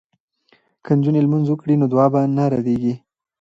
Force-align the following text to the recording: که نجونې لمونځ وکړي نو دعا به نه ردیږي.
که 0.83 0.91
نجونې 0.97 1.21
لمونځ 1.25 1.45
وکړي 1.49 1.75
نو 1.81 1.85
دعا 1.93 2.07
به 2.13 2.21
نه 2.37 2.43
ردیږي. 2.53 2.93